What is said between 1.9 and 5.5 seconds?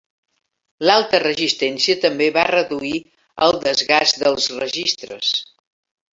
també va reduir el desgast dels registres.